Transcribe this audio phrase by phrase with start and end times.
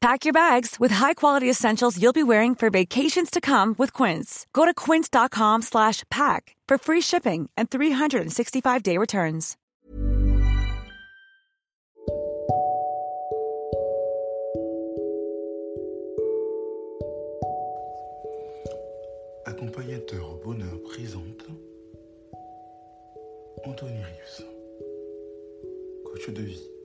[0.00, 4.46] Pack your bags with high-quality essentials you'll be wearing for vacations to come with Quince.
[4.54, 9.58] Go to quince.com slash pack for free shipping and 365-day returns.
[19.44, 21.44] Accompagnateur bonheur présente
[23.66, 24.42] Anthony Rius,
[26.06, 26.79] coach de vie.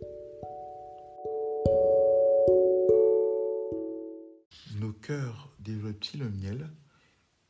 [5.05, 6.67] Nos cœurs développent-ils le miel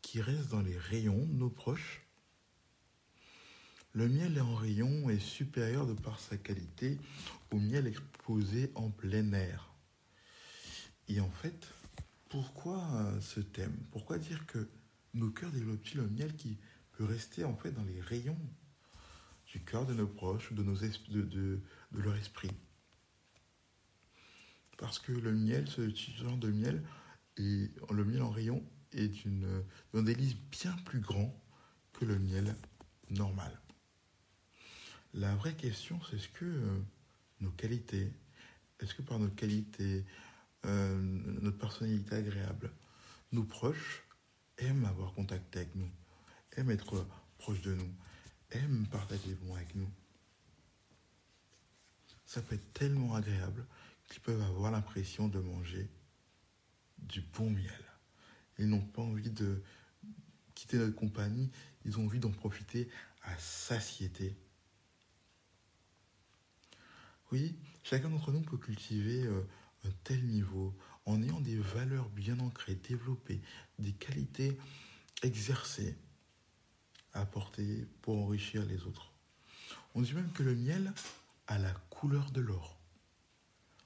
[0.02, 2.02] qui reste dans les rayons de nos proches.
[3.94, 7.00] Le miel en rayon est supérieur de par sa qualité
[7.52, 9.70] au miel exposé en plein air.
[11.08, 11.70] Et en fait,
[12.28, 13.78] pourquoi euh, ce thème?
[13.92, 14.68] Pourquoi dire que
[15.14, 16.58] nos cœurs développent-ils le miel qui
[16.92, 18.40] peut rester en fait dans les rayons
[19.54, 21.62] du cœur de nos proches, de, nos de, de
[21.94, 22.52] leur esprit?
[24.78, 26.84] Parce que le miel, ce genre de miel,
[27.38, 29.28] et le miel en rayon est
[29.94, 31.34] d'un délice bien plus grand
[31.94, 32.56] que le miel
[33.10, 33.60] normal.
[35.14, 36.80] La vraie question, c'est est-ce que euh,
[37.40, 38.12] nos qualités,
[38.80, 40.06] est-ce que par nos qualités,
[40.66, 41.00] euh,
[41.42, 42.72] notre personnalité agréable,
[43.32, 44.04] nos proches
[44.58, 45.90] aiment avoir contact avec nous,
[46.58, 47.06] aiment être
[47.38, 47.94] proches de nous,
[48.52, 49.90] aiment partager des moments avec nous?
[52.26, 53.66] Ça peut être tellement agréable
[54.10, 55.88] qu'ils peuvent avoir l'impression de manger
[57.00, 57.84] du bon miel.
[58.58, 59.62] Ils n'ont pas envie de
[60.54, 61.52] quitter notre compagnie,
[61.84, 62.90] ils ont envie d'en profiter
[63.24, 64.36] à satiété.
[67.32, 69.42] Oui, chacun d'entre nous peut cultiver euh,
[69.84, 70.74] un tel niveau
[71.06, 73.42] en ayant des valeurs bien ancrées, développées,
[73.80, 74.58] des qualités
[75.24, 75.98] exercées,
[77.14, 79.12] à apporter pour enrichir les autres.
[79.96, 80.94] On dit même que le miel
[81.48, 82.78] a la couleur de l'or.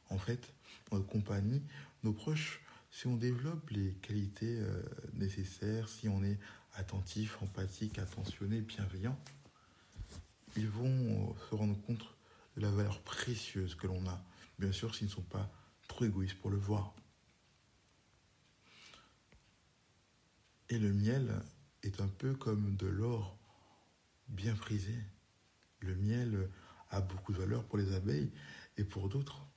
[0.09, 0.53] En fait,
[0.91, 1.61] notre compagnie,
[2.03, 2.61] nos proches
[2.91, 4.83] si on développe les qualités euh,
[5.13, 6.39] nécessaires, si on est
[6.73, 9.17] attentif, empathique, attentionné, bienveillant,
[10.57, 12.05] ils vont euh, se rendre compte
[12.55, 14.23] de la valeur précieuse que l'on a.
[14.57, 15.49] Bien sûr, s'ils ne sont pas
[15.87, 16.93] trop égoïstes pour le voir.
[20.69, 21.41] Et le miel
[21.83, 23.37] est un peu comme de l'or
[24.27, 24.95] bien prisé.
[25.79, 26.49] Le miel
[26.89, 28.31] a beaucoup de valeur pour les abeilles
[28.77, 29.47] et pour d'autres.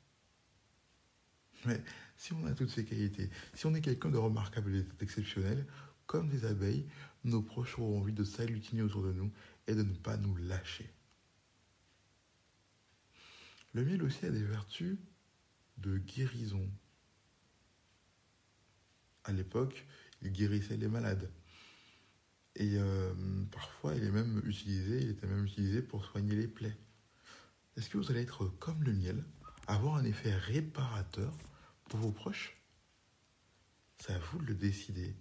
[1.64, 1.80] Mais
[2.16, 5.66] si on a toutes ces qualités, si on est quelqu'un de remarquable et d'exceptionnel,
[6.06, 6.86] comme des abeilles,
[7.24, 9.32] nos proches auront envie de s'agglutiner autour de nous
[9.66, 10.90] et de ne pas nous lâcher.
[13.74, 14.98] Le miel aussi a des vertus
[15.78, 16.68] de guérison.
[19.24, 19.86] À l'époque,
[20.20, 21.30] il guérissait les malades.
[22.56, 23.14] Et euh,
[23.50, 26.76] parfois, il est même utilisé, il était même utilisé pour soigner les plaies.
[27.76, 29.24] Est-ce que vous allez être comme le miel,
[29.66, 31.32] avoir un effet réparateur
[31.92, 32.56] pour vos proches
[33.98, 35.14] C'est à vous de le décider.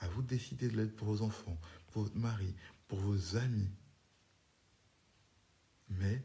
[0.00, 2.54] À vous de décider de l'être pour vos enfants, pour votre mari,
[2.88, 3.68] pour vos amis.
[5.90, 6.22] Mais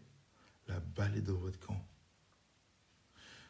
[0.69, 1.85] la balle est dans votre camp.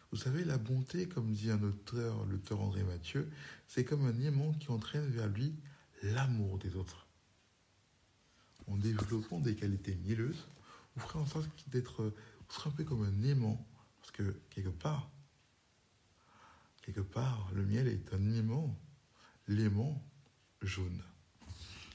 [0.09, 3.29] Vous savez, la bonté, comme dit un auteur, l'auteur André Mathieu,
[3.67, 5.53] c'est comme un aimant qui entraîne vers lui
[6.01, 7.05] l'amour des autres.
[8.65, 10.47] En développant des qualités mielleuses,
[10.95, 13.63] vous ferez en sorte d'être, vous serez un peu comme un aimant,
[13.99, 15.07] parce que quelque part,
[16.91, 18.77] quelque part, le miel est un aimant,
[19.47, 20.03] l'aimant
[20.61, 21.01] jaune,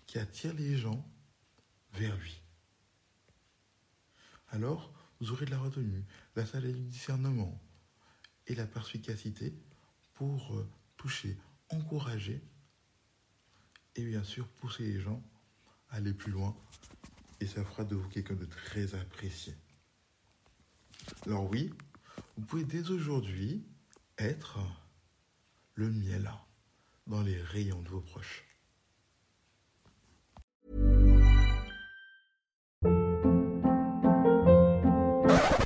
[0.07, 1.07] qui attire les gens
[1.93, 2.41] vers lui.
[4.49, 4.91] Alors,
[5.21, 6.03] vous aurez de la retenue,
[6.35, 7.61] la salle du discernement
[8.47, 9.55] et la perspicacité
[10.15, 10.67] pour euh,
[10.97, 11.37] toucher,
[11.69, 12.43] encourager
[13.97, 15.23] et bien sûr pousser les gens
[15.91, 16.57] à aller plus loin
[17.41, 19.55] et ça fera de vous quelqu'un de très apprécié.
[21.27, 21.71] Alors oui,
[22.39, 23.67] vous pouvez dès aujourd'hui
[24.17, 24.59] être
[25.77, 26.31] le miel
[27.07, 28.43] dans les rayons de vos proches.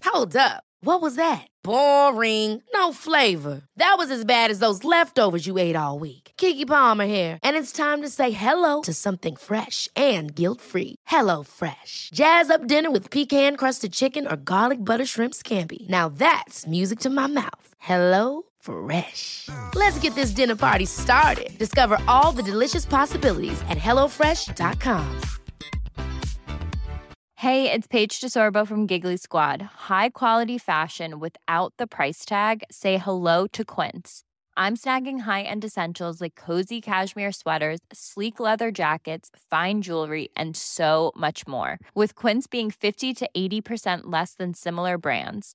[0.05, 0.65] Hold up.
[0.83, 1.47] What was that?
[1.63, 2.63] Boring.
[2.75, 3.63] No flavor.
[3.77, 6.33] That was as bad as those leftovers you ate all week.
[6.37, 10.97] Kiki Palmer here, and it's time to say hello to something fresh and guilt-free.
[11.07, 12.11] Hello Fresh.
[12.13, 15.89] Jazz up dinner with pecan-crusted chicken or garlic butter shrimp scampi.
[15.89, 17.75] Now that's music to my mouth.
[17.79, 19.49] Hello Fresh.
[19.75, 21.51] Let's get this dinner party started.
[21.59, 25.21] Discover all the delicious possibilities at hellofresh.com.
[27.41, 29.63] Hey, it's Paige DeSorbo from Giggly Squad.
[29.89, 32.63] High quality fashion without the price tag.
[32.71, 34.25] Say hello to Quince.
[34.59, 41.13] I'm snagging high-end essentials like cozy cashmere sweaters, sleek leather jackets, fine jewelry, and so
[41.17, 41.79] much more.
[41.95, 45.55] With Quince being 50 to 80% less than similar brands.